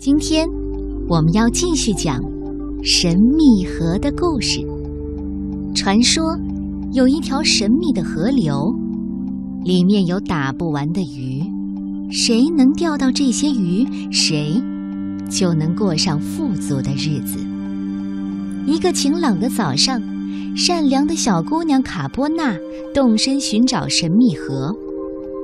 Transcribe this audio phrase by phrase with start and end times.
[0.00, 0.48] 今天
[1.10, 2.18] 我们要继续讲
[2.82, 4.66] 神秘河的故事。
[5.74, 6.24] 传说
[6.94, 8.74] 有一条神秘的河流，
[9.62, 11.42] 里面有打不完的鱼，
[12.10, 14.54] 谁能钓到这些鱼，谁
[15.28, 17.38] 就能过上富足的日子。
[18.66, 20.00] 一个晴朗的早上，
[20.56, 22.56] 善良的小姑娘卡波娜
[22.94, 24.74] 动身寻找神秘河，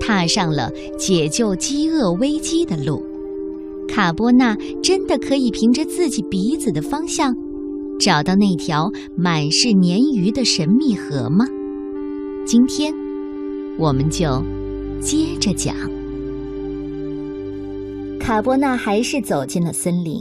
[0.01, 3.03] 踏上了解救饥饿危机的路。
[3.89, 7.35] 卡波娜真的可以凭着自己鼻子的方向，
[7.99, 11.47] 找到那条满是鲶鱼的神秘河吗？
[12.45, 12.93] 今天，
[13.79, 14.43] 我们就
[15.01, 15.75] 接着讲。
[18.21, 20.21] 卡波娜还是走进了森林。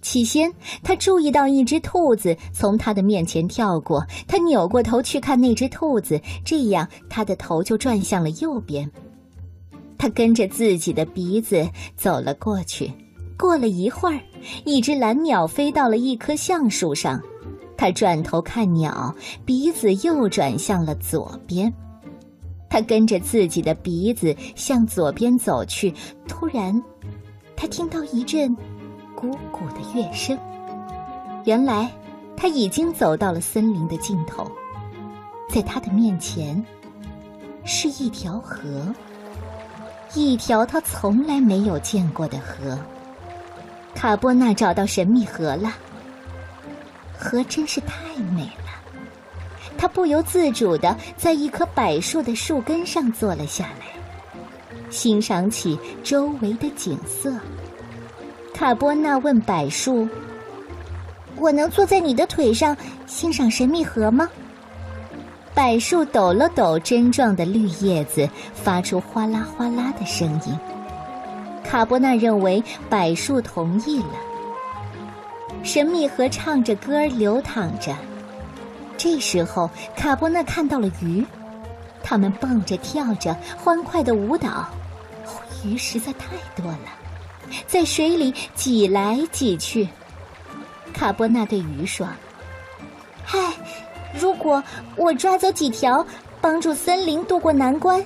[0.00, 0.52] 起先，
[0.82, 8.90] 他注意到一只兔子从他的面前跳过，他扭过头去看那只兔子，这样他的头就转向了右边。
[10.04, 12.92] 他跟着自己的鼻子走了过去。
[13.38, 14.20] 过了一会儿，
[14.66, 17.18] 一只蓝鸟飞到了一棵橡树上。
[17.74, 19.14] 他转头看鸟，
[19.46, 21.72] 鼻子又转向了左边。
[22.68, 25.90] 他跟着自己的鼻子向左边走去。
[26.28, 26.82] 突然，
[27.56, 28.54] 他听到一阵
[29.16, 30.38] 汩汩的乐声。
[31.46, 31.90] 原来，
[32.36, 34.46] 他已经走到了森林的尽头。
[35.48, 36.62] 在他的面前，
[37.64, 38.94] 是一条河。
[40.14, 42.78] 一条他从来没有见过的河。
[43.94, 45.72] 卡波娜找到神秘河了。
[47.16, 48.70] 河真是太美了，
[49.78, 53.86] 他不由自主的在一棵柏树的树根上坐了下来，
[54.90, 57.32] 欣赏起周围的景色。
[58.52, 60.08] 卡波娜问柏树
[61.36, 62.76] ：“我能坐在你的腿上
[63.06, 64.28] 欣赏神秘河吗？”
[65.54, 70.58] 柏树抖了抖针状的绿叶子，发出哗啦哗啦的声音。
[71.62, 74.14] 卡波娜认为柏树同意了。
[75.62, 77.96] 神秘河唱着歌流淌着，
[78.98, 81.24] 这时候卡波娜看到了鱼，
[82.02, 84.68] 它们蹦着跳着，欢快的舞蹈。
[85.64, 86.26] 鱼实在太
[86.60, 86.88] 多了，
[87.66, 89.88] 在水里挤来挤去。
[90.92, 92.06] 卡波娜对鱼说
[93.24, 93.38] ：“嗨。”
[94.18, 94.62] 如果
[94.96, 96.06] 我抓走几条，
[96.40, 98.04] 帮助森林渡过难关，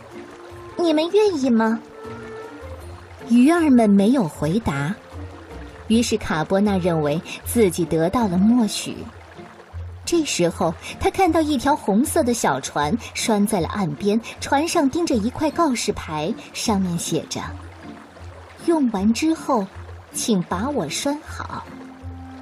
[0.76, 1.78] 你们愿意吗？
[3.28, 4.94] 鱼儿们没有回答。
[5.88, 8.96] 于是卡波娜认为自己得到了默许。
[10.04, 17.42] 这时候，他看到一条红色的小船拴在了岸边，船上钉着一块告示牌，上面写着
[18.64, 19.66] ：“用完之后，
[20.14, 21.64] 请把我拴好。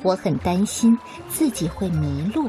[0.02, 0.96] 我很担心
[1.28, 2.48] 自己会迷路。”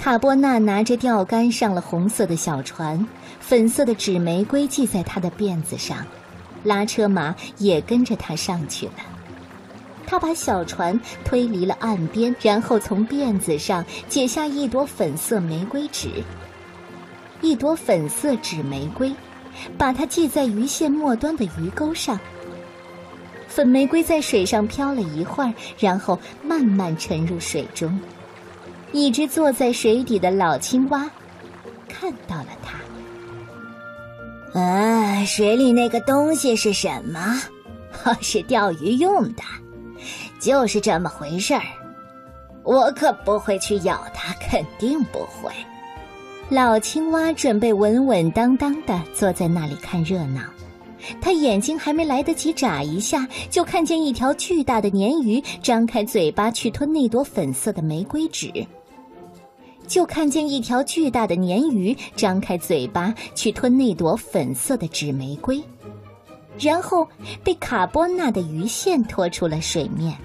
[0.00, 3.06] 卡波娜拿着钓竿上了红色的小船，
[3.38, 5.98] 粉色的纸玫瑰系在他的辫子上，
[6.64, 8.92] 拉车马也跟着他上去了。
[10.06, 16.08] 他把小船推离了岸边，然后从辫子上解下一朵粉色玫瑰纸，
[17.42, 19.14] 一朵粉色纸玫瑰，
[19.76, 22.18] 把它系在鱼线末端的鱼钩上。
[23.48, 28.00] 粉玫瑰在水上漂了一会儿，然后慢慢沉入水中。
[28.92, 31.08] 一只坐在水底的老青蛙
[31.88, 32.78] 看到了它。
[34.60, 37.40] 啊，水里那个东西是什么？
[38.20, 39.42] 是钓鱼用的，
[40.40, 41.62] 就是这么回事儿。
[42.64, 45.52] 我可不会去咬它，肯定不会。
[46.48, 50.42] 老青蛙准备稳稳当当的坐在那里看热闹。
[51.20, 58.52] 他眼睛还没来得及眨一下，就看见一条巨大的鲶鱼张开嘴巴去吞那朵粉色的玫瑰纸。
[59.90, 65.60] 就看见一条巨大的鲶鱼张开嘴巴去吞那朵粉色的纸玫瑰，
[66.60, 67.06] 然后
[67.42, 70.16] 被卡波娜的鱼线拖出了水面。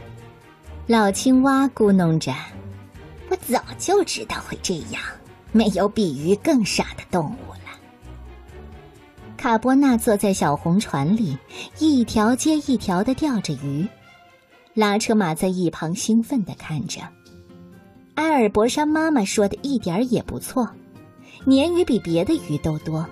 [0.85, 2.31] 老青蛙咕哝着
[3.27, 5.01] ：“我早就知道会这样，
[5.51, 7.71] 没有比鱼更傻的动物了。”
[9.35, 11.35] 卡波娜坐在小红船里，
[11.79, 13.87] 一条接一条的钓着鱼，
[14.75, 17.01] 拉车马在一旁兴奋的看着。
[18.15, 20.67] 埃尔伯莎妈妈说的一点也不错，
[21.45, 23.06] 鲶鱼比别的鱼都多，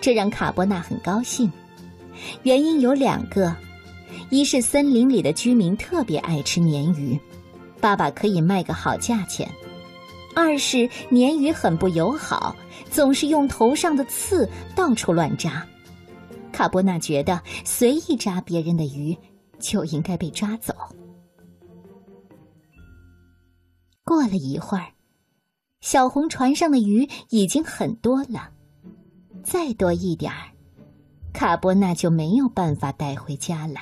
[0.00, 1.50] 这让卡波娜很高兴。
[2.42, 3.54] 原因有两个：
[4.30, 7.18] 一是森林里的居民特别爱吃鲶鱼，
[7.80, 9.46] 爸爸可以卖个好价钱；
[10.34, 12.54] 二是鲶鱼很不友好，
[12.90, 15.66] 总是用头上的刺到处乱扎。
[16.52, 19.16] 卡波娜觉得随意扎别人的鱼
[19.58, 20.74] 就应该被抓走。
[24.06, 24.86] 过了一会儿，
[25.80, 28.50] 小红船上的鱼已经很多了，
[29.42, 30.46] 再多一点儿，
[31.32, 33.80] 卡波娜就没有办法带回家了。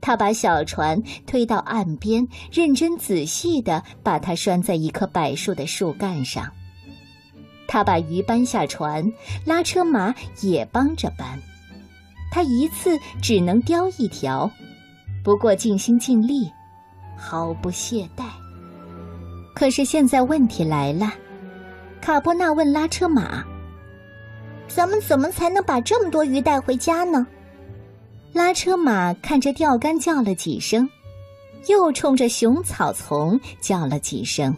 [0.00, 6.48] 他把小船推到岸边，认真仔细的把它拴在一棵柏树的树干上。
[7.66, 9.12] 他把鱼搬下船，
[9.44, 11.36] 拉车马也帮着搬。
[12.30, 14.48] 他一次只能叼一条，
[15.24, 16.48] 不过尽心尽力，
[17.16, 18.26] 毫不懈怠。
[19.62, 21.12] 可是现在问题来了，
[22.00, 23.44] 卡波纳问拉车马
[24.66, 27.24] ：“咱们怎么才能把这么多鱼带回家呢？”
[28.34, 30.90] 拉车马看着钓竿叫了几声，
[31.68, 34.52] 又冲着熊草丛叫了几声。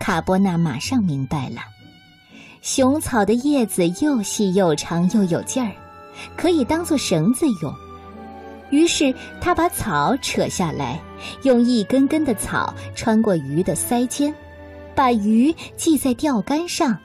[0.00, 1.60] 卡波纳马上明白了，
[2.62, 5.70] 熊草的叶子又细又长又有劲儿，
[6.36, 7.72] 可以当做绳子用。
[8.70, 11.00] 于是他把草扯下来，
[11.42, 14.34] 用一根根的草穿过鱼的腮尖，
[14.94, 16.96] 把鱼系在钓竿上。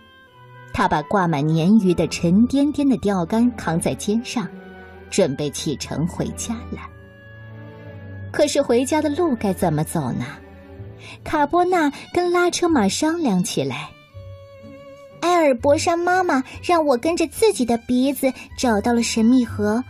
[0.73, 4.47] 他把挂满鲶鱼的沉甸甸的钓竿扛在肩上。
[5.11, 6.81] 准备启程回家了。
[8.33, 10.25] 可是回家的路该怎么走呢？
[11.23, 13.87] 卡波纳跟拉车马商量起来。
[15.21, 19.81] 埃尔伯山妈妈让我跟着自己的鼻子找到了神秘河。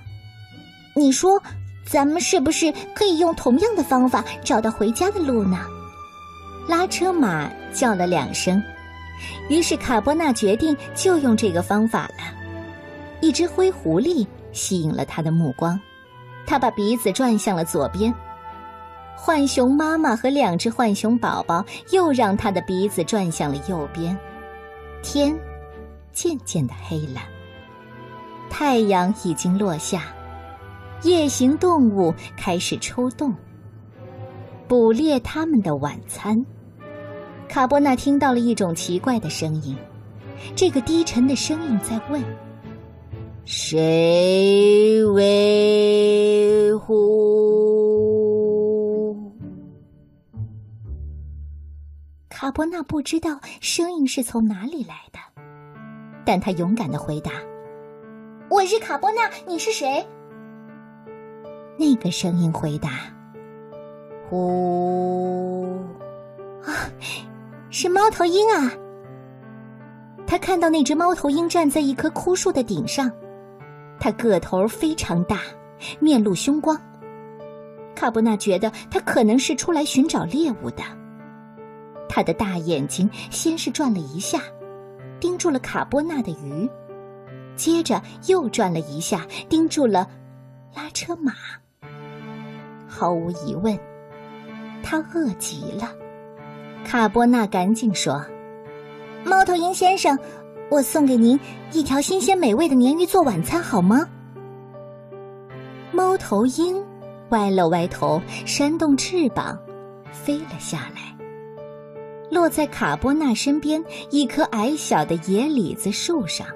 [0.95, 1.42] 你说，
[1.85, 5.59] 咱们是不是可以用同样的方法找到回家的路呢？
[6.67, 8.61] 拉车马叫了两声，
[9.49, 12.23] 于是卡波纳决定就用这个方法了。
[13.21, 14.25] 一只灰狐狸。
[14.55, 15.77] 吸引了他的目光，
[16.47, 18.15] 他把鼻子转向了左边。
[19.17, 21.61] 浣熊妈妈和两只浣熊宝宝
[21.91, 24.17] 又让他的鼻子转向了右边。
[25.03, 25.38] 天
[26.13, 27.19] 渐渐的黑了，
[28.49, 30.03] 太阳已经落下，
[31.03, 33.33] 夜行动物开始出动，
[34.68, 36.44] 捕猎他们的晚餐。
[37.47, 39.77] 卡波纳听到了一种奇怪的声音，
[40.56, 42.24] 这个低沉的声音在问。
[43.45, 46.95] 谁维护？
[52.30, 55.19] 卡波纳不知道声音是从哪里来的，
[56.25, 57.31] 但他勇敢的回答
[58.50, 60.03] ：“我是卡波纳，你是谁？”
[61.77, 62.89] 那个声音回答
[64.30, 65.66] ：“呼，
[66.63, 66.72] 啊，
[67.69, 68.72] 是猫头鹰啊！”
[70.27, 73.12] 他看到那只猫头鹰站在一棵枯树的顶上。
[74.00, 75.39] 它个头非常大，
[76.00, 76.80] 面露凶光。
[77.95, 80.83] 卡波纳觉得它可能是出来寻找猎物的。
[82.07, 84.42] 他的大眼睛先是转了一下，
[85.19, 86.69] 盯住了卡波纳的鱼，
[87.56, 90.07] 接着又转了一下，盯住了
[90.75, 91.33] 拉车马。
[92.95, 93.77] 毫无疑问，
[94.81, 95.92] 他饿极了。
[96.86, 98.25] 卡波纳赶紧说
[99.25, 100.18] ：“猫头鹰先生。”
[100.71, 101.39] 我送给您
[101.74, 104.09] 一条新鲜美味的鲶鱼做晚餐，好吗？
[105.92, 106.83] 猫头鹰
[107.30, 109.59] 歪了歪头，扇动翅膀，
[110.12, 111.15] 飞了下来，
[112.31, 116.48] 落在卡波纳身边一棵矮小的野李子树上。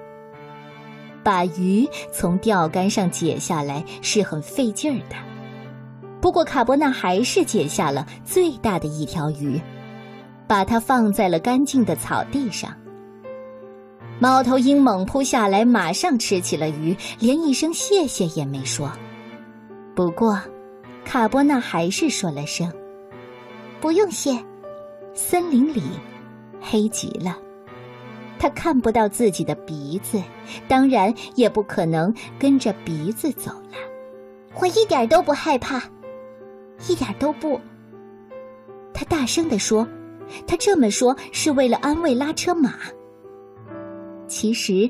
[1.22, 5.16] 把鱼从钓竿上解下来是很费劲儿的，
[6.22, 9.60] 不过卡波纳还是解下了最大的一条鱼，
[10.48, 12.76] 把它放在了干净的草地上。
[14.20, 18.92] 猫头鹰猛扑下来，马上吃起了鱼，连一声谢谢也没说。
[19.96, 20.38] 不过，
[21.06, 22.72] 卡波纳还是说了声
[23.80, 24.38] ：“不用谢。”
[25.16, 25.82] 森林里
[26.62, 27.38] 黑极了，
[28.38, 30.22] 他看不到自己的鼻子，
[30.68, 33.78] 当然也不可能跟着鼻子走了。
[34.60, 35.82] 我一点都不害怕，
[36.88, 37.60] 一点都不。
[38.94, 39.88] 他大声地说
[40.48, 42.74] ：“他这么说是为了安慰拉车马。”
[44.28, 44.90] 其实，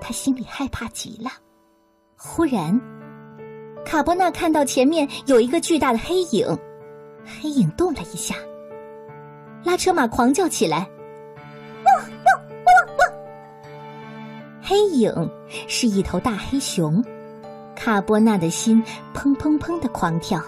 [0.00, 1.30] 他心里害怕极了。
[2.16, 2.78] 忽然，
[3.84, 6.46] 卡波纳看到前面有一个巨大的黑影，
[7.24, 8.34] 黑影动了一下，
[9.64, 10.88] 拉车马狂叫起来
[11.84, 13.12] ：“汪汪汪汪！”
[14.60, 15.30] 黑影
[15.68, 17.04] 是一头大黑熊，
[17.74, 18.82] 卡波纳的心
[19.14, 20.42] 砰砰砰的狂跳。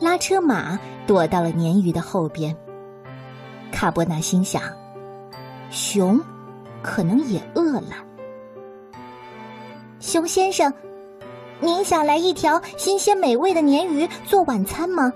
[0.00, 2.56] 拉车马躲到了鲶鱼的后边，
[3.72, 4.62] 卡波纳心想。
[5.70, 6.20] 熊
[6.82, 7.96] 可能也饿了。
[10.00, 10.72] 熊先生，
[11.60, 15.12] 您想来一条新鲜美味的鲶鱼做晚餐吗？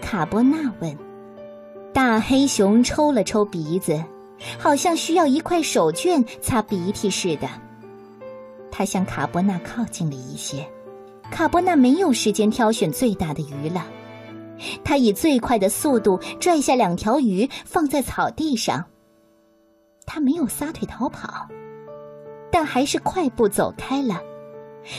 [0.00, 0.96] 卡波纳问。
[1.92, 4.00] 大黑熊抽了抽鼻子，
[4.58, 7.48] 好像需要一块手绢擦鼻涕似的。
[8.70, 10.64] 他向卡波纳靠近了一些。
[11.30, 13.84] 卡波纳没有时间挑选最大的鱼了，
[14.84, 18.84] 他以最快的速度拽下两条鱼，放在草地上。
[20.06, 21.46] 他没有撒腿逃跑，
[22.50, 24.20] 但还是快步走开了。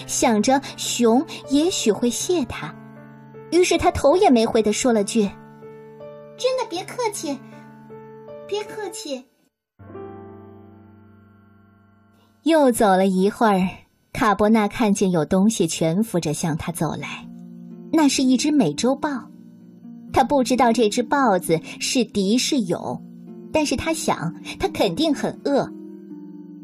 [0.05, 2.73] 想着熊也许会谢他，
[3.51, 5.21] 于是他头也没回的说了句
[6.37, 7.37] ：“真的别客气，
[8.45, 9.25] 别客气。”
[12.43, 13.65] 又走了一会儿，
[14.11, 17.25] 卡伯纳看见有东西蜷伏着向他走来，
[17.91, 19.09] 那是一只美洲豹。
[20.17, 22.99] 他不知道这只豹子是敌是友，
[23.53, 25.71] 但是他想，它肯定很饿。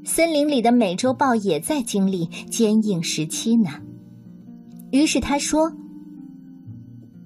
[0.03, 3.69] 森林里的美洲豹也在经历坚硬时期呢。
[4.89, 5.71] 于是他说：“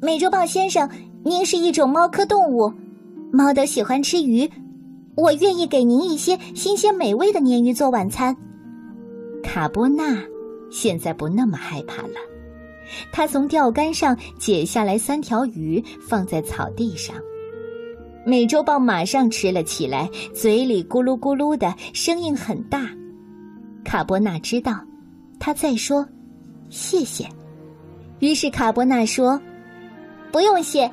[0.03, 0.89] 美洲豹先生，
[1.24, 2.74] 您是一种猫科动物，
[3.31, 4.51] 猫都喜欢吃鱼，
[5.15, 8.36] 我愿意给您一些新鲜美味的鲶鱼做晚餐。”
[9.41, 10.22] 卡波纳
[10.69, 12.15] 现在不那么害怕了，
[13.12, 17.15] 他从钓竿上解下来三条鱼，放在草地上。
[18.25, 22.89] 美洲豹马上吃了起来，嘴里咕噜咕噜的声音很大。
[23.84, 24.79] 卡波纳知道，
[25.39, 26.08] 他在说
[26.70, 27.27] “谢谢”，
[28.20, 29.41] 于是卡波纳说
[30.32, 30.91] ：“不用谢，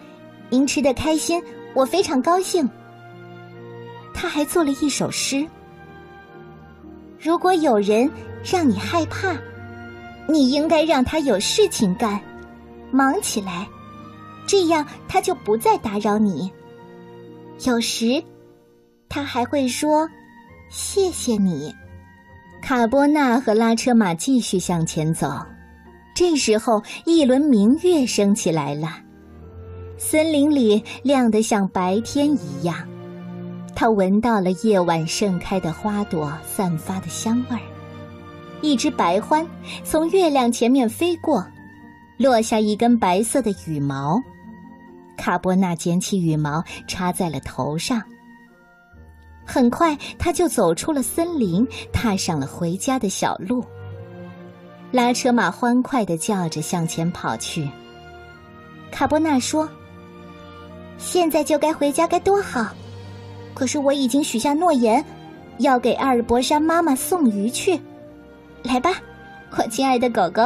[0.50, 1.42] 您吃的开心，
[1.74, 2.68] 我非常高兴。”
[4.14, 5.46] 他还做了一首诗
[7.18, 8.10] ：“如果有人。”
[8.46, 9.34] 让你害怕，
[10.26, 12.20] 你应该让他有事情干，
[12.90, 13.66] 忙起来，
[14.46, 16.50] 这样他就不再打扰你。
[17.64, 18.22] 有时，
[19.08, 20.08] 他还会说
[20.70, 21.74] ：“谢谢你。”
[22.62, 25.30] 卡波纳和拉车马继续向前走，
[26.14, 28.88] 这时候一轮明月升起来了，
[29.98, 32.76] 森林里亮得像白天一样。
[33.76, 37.73] 他闻到了夜晚盛开的花朵散发的香味儿。
[38.64, 39.46] 一只白獾
[39.84, 41.46] 从月亮前面飞过，
[42.16, 44.18] 落下一根白色的羽毛。
[45.18, 48.02] 卡波纳捡起羽毛插在了头上。
[49.44, 53.62] 很快，他就走出了森林，踏上了回家的小路。
[54.90, 57.68] 拉车马欢快的叫着向前跑去。
[58.90, 59.68] 卡波纳说
[60.96, 62.68] ：“现在就该回家，该多好！
[63.52, 65.04] 可是我已经许下诺言，
[65.58, 67.78] 要给阿尔伯山妈妈送鱼去。”
[68.64, 68.90] 来吧，
[69.58, 70.42] 我亲爱的狗狗。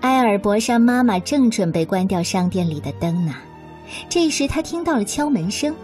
[0.00, 3.34] 埃尔伯山妈妈正准备关掉商店里的灯呢，
[4.08, 5.74] 这时她听到了敲门声。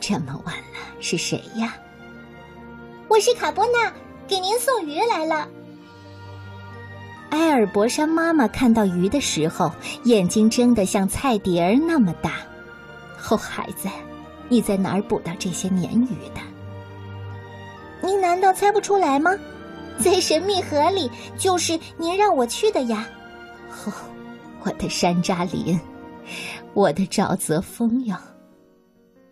[0.00, 1.76] 这么晚了，是谁呀？
[3.06, 3.92] 我是卡波纳，
[4.26, 5.48] 给您送鱼来了。
[7.30, 9.70] 埃尔伯山妈妈看到鱼的时候，
[10.02, 12.32] 眼睛睁得像菜碟儿那么大。
[13.30, 13.88] 哦，孩子，
[14.48, 16.40] 你在哪儿捕到这些鲶鱼的？
[18.02, 19.30] 您难道猜不出来吗？
[19.98, 23.08] 在神秘河里，就是您让我去的呀！
[23.86, 23.92] 哦，
[24.64, 25.78] 我的山楂林，
[26.74, 28.16] 我的沼泽风哟！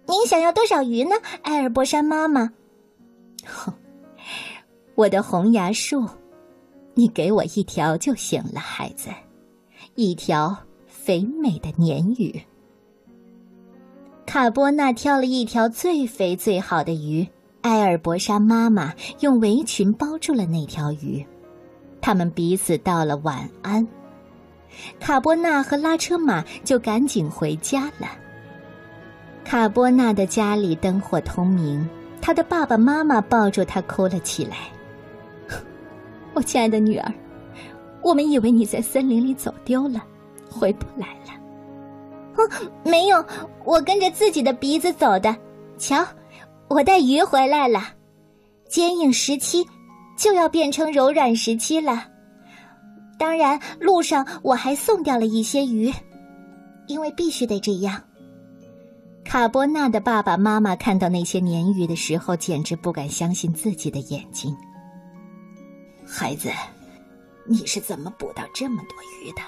[0.07, 2.51] 您想要多少鱼呢，埃尔波山妈妈？
[3.47, 3.73] 哼，
[4.95, 6.07] 我的红芽树，
[6.95, 9.09] 你给我一条就行了，孩子，
[9.95, 12.41] 一条肥美的鲶鱼。
[14.27, 17.27] 卡波纳挑了一条最肥最好的鱼。
[17.63, 21.25] 埃尔伯莎妈妈用围裙包住了那条鱼，
[22.01, 23.87] 他们彼此道了晚安。
[24.99, 28.09] 卡波纳和拉车马就赶紧回家了。
[29.45, 31.87] 卡波纳的家里灯火通明，
[32.21, 34.57] 他的爸爸妈妈抱住他哭了起来。
[36.33, 37.13] 我亲爱的女儿，
[38.03, 40.03] 我们以为你在森林里走丢了，
[40.49, 41.33] 回不来了。
[42.37, 42.49] 哼，
[42.89, 43.23] 没有，
[43.65, 45.37] 我跟着自己的鼻子走的。
[45.77, 46.07] 瞧。
[46.71, 47.83] 我带鱼回来了，
[48.69, 49.67] 坚硬时期
[50.17, 52.07] 就要变成柔软时期了。
[53.19, 55.93] 当然，路上我还送掉了一些鱼，
[56.87, 58.01] 因为必须得这样。
[59.25, 64.57] 卡波纳的爸爸妈妈看到那些鲶鱼的时候，简直不敢相信自己的眼睛。
[66.07, 66.51] 孩子，
[67.49, 69.43] 你是怎么捕到这么多鱼的？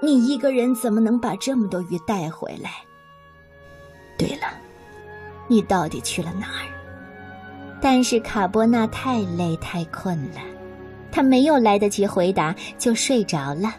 [0.00, 2.70] 你一个人怎么能把这么多鱼带回来？
[4.16, 4.61] 对了。
[5.48, 6.66] 你到底去了哪儿？
[7.80, 10.40] 但是卡波纳太累太困了，
[11.10, 13.74] 他没有来得及回答就睡着了。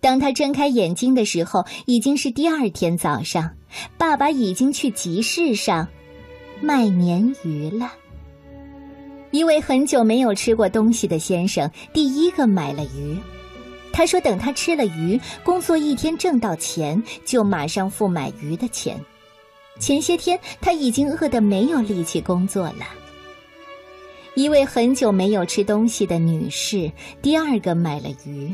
[0.00, 3.50] 当他睁开眼睛的时候，已经是第二天早上。
[3.96, 5.88] 爸爸已经去集市上
[6.60, 7.90] 卖鲶鱼了。
[9.30, 13.16] 一位很久没有吃过东西的先生第一个买了鱼。
[13.92, 18.98] 他说：“等他吃了鱼，工作一天挣到钱，就马上付买鱼的钱。
[19.78, 22.86] 前些天他已经饿得没有力气工作了。”
[24.34, 28.52] 一位很久没有吃东西的女士第二个买了鱼。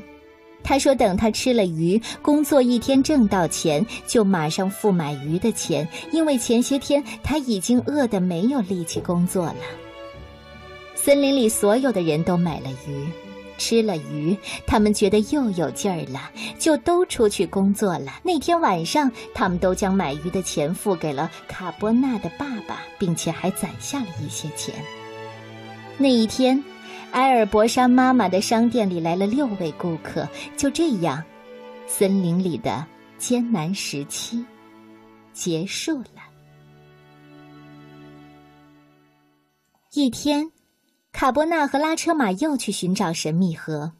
[0.64, 9.56] 她说：“等他吃了鱼，工作一天挣到钱，就马上付买鱼的钱，因为前些天他已经饿得没有力气工作了。”
[10.96, 13.06] 森林里所有的人都买了鱼，
[13.58, 14.34] 吃了鱼，
[14.66, 18.20] 他们觉得又有劲儿了，就都出去工作了。
[18.22, 24.74] 那天晚上，他们都将买鱼的钱付给了卡波纳的爸爸，并且还攒下了一些钱。
[25.98, 26.62] 那一天，
[27.10, 30.26] 埃尔博莎妈妈的商店里来了六位顾客。
[30.56, 31.22] 就这样，
[31.86, 32.86] 森林里的
[33.18, 34.44] 艰难时期
[35.32, 36.22] 结束了。
[39.94, 40.48] 一天，
[41.12, 43.90] 卡波纳和拉车马又去寻找神秘河，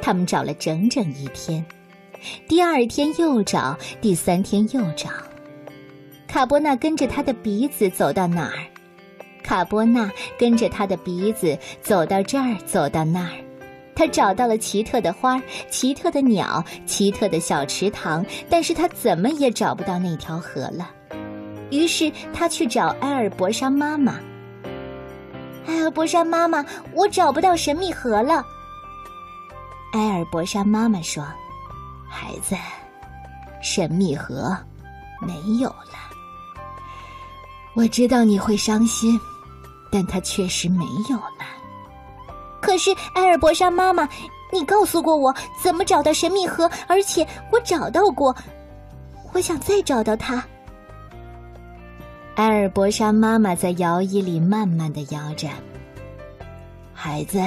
[0.00, 1.64] 他们找了整整一天。
[2.48, 5.10] 第二天又找，第三天又找。
[6.26, 8.64] 卡波纳跟着他的鼻子走到哪儿，
[9.42, 13.32] 卡波纳跟着他的鼻子走到这儿，走到那儿。
[13.94, 20.90] 他找到了奇特的花、奇特的鸟、奇特的小池塘，但是他怎么也找不到那条河了。
[21.70, 24.18] 于是他去找埃尔博莎妈妈。
[25.66, 28.44] 埃尔博莎妈妈，我找不到神秘盒了。
[29.92, 31.24] 埃尔博莎妈妈说
[32.08, 32.56] ：“孩子，
[33.62, 34.56] 神秘盒
[35.20, 35.94] 没有了。
[37.74, 39.20] 我知道你会伤心，
[39.90, 41.44] 但它确实没有了。
[42.60, 44.08] 可是埃尔博莎妈妈，
[44.52, 48.34] 你告诉过我怎么找到神秘盒，而且我找到过。
[49.32, 50.42] 我想再找到它。”
[52.36, 55.48] 埃尔伯莎妈妈在摇椅里慢慢的摇着。
[56.92, 57.40] 孩子，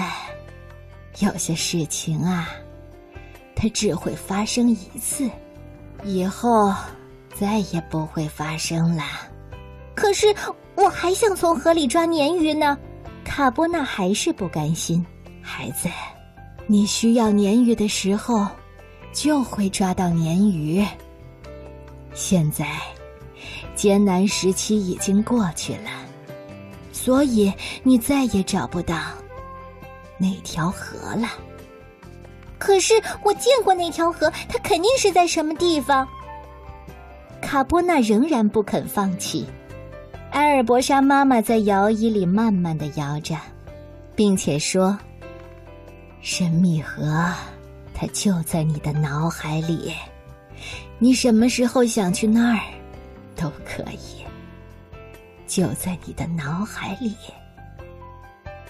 [1.19, 2.49] 有些事情啊，
[3.55, 5.29] 它只会发生一次，
[6.03, 6.73] 以后
[7.35, 9.03] 再也不会发生了。
[9.93, 10.33] 可是
[10.73, 12.75] 我还想从河里抓鲶鱼呢。
[13.23, 15.05] 卡波纳还是不甘心。
[15.39, 15.87] 孩子，
[16.65, 18.47] 你需要鲶鱼的时候，
[19.13, 20.83] 就会抓到鲶鱼。
[22.15, 22.65] 现在。
[23.79, 25.89] 艰难时期已经过去了，
[26.91, 27.49] 所以
[27.81, 28.97] 你再也找不到
[30.17, 31.29] 那条河了。
[32.57, 32.93] 可是
[33.23, 36.05] 我见过那条河，它肯定是在什么地方。
[37.41, 39.47] 卡波纳仍然不肯放弃。
[40.31, 43.37] 埃尔伯莎妈妈在摇椅里慢慢的摇着，
[44.13, 44.99] 并且说
[46.19, 47.33] ：“神秘河，
[47.93, 49.93] 它就在你的脑海里。
[50.97, 52.59] 你什么时候想去那儿？”
[53.39, 54.25] 都可以，
[55.47, 57.15] 就在你的脑海里。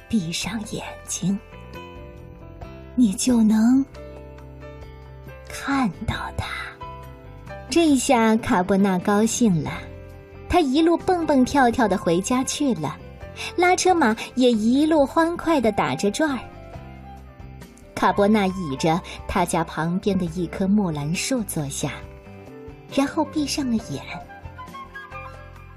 [0.07, 1.37] 闭上眼睛，
[2.93, 3.83] 你就能
[5.47, 6.47] 看到它。
[7.67, 9.71] 这下卡波纳高兴了，
[10.47, 12.95] 他一路蹦蹦跳跳的回家去了，
[13.55, 16.39] 拉车马也一路欢快的打着转儿。
[17.95, 21.91] 卡波纳倚着他家旁边的一棵木兰树坐下，
[22.93, 24.03] 然后闭上了眼。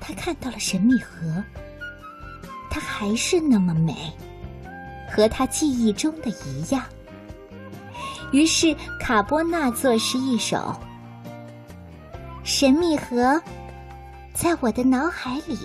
[0.05, 1.43] 他看到了神秘河，
[2.69, 3.95] 它还是那么美，
[5.09, 6.83] 和他记忆中的一样。
[8.33, 10.75] 于是卡波纳作诗一首
[12.43, 13.41] ：“神秘河，
[14.35, 15.57] 在我的脑海里，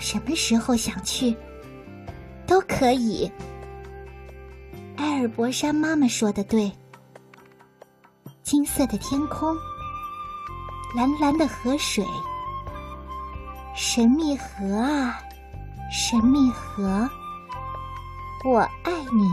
[0.00, 1.36] 什么时候想去，
[2.44, 3.30] 都可以。”
[4.96, 6.72] 埃尔伯莎妈妈说的对，
[8.42, 9.56] 金色的天空，
[10.96, 12.04] 蓝蓝的河水。
[13.82, 15.18] 神秘河啊，
[15.90, 17.08] 神秘河，
[18.44, 19.24] 我爱你。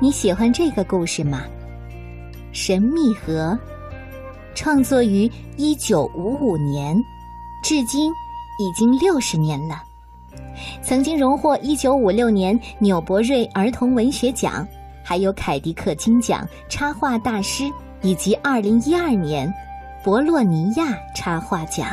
[0.00, 1.42] 你喜欢这个故事吗？
[2.52, 3.58] 神秘河，
[4.54, 6.96] 创作于一九五五年，
[7.64, 8.12] 至今
[8.60, 9.87] 已经六十年了。
[10.88, 14.66] 曾经荣获一九五六年纽伯瑞儿童文学奖，
[15.02, 17.64] 还有凯迪克金奖插画大师，
[18.00, 19.52] 以及二零一二年
[20.02, 21.86] 博洛尼亚插画奖。